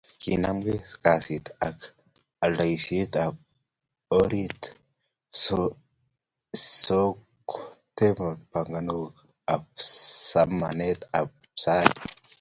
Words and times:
Kinamnge 0.21 0.73
kaniset 1.03 1.45
ak 1.67 1.77
alandaisiet 2.43 3.13
ab 3.25 3.35
orit 4.19 4.61
so 6.83 7.01
kotaret 7.49 8.39
panganutik 8.51 9.17
ab 9.53 9.63
somanet 10.17 10.99
ab 11.19 11.29
kasit 11.61 11.93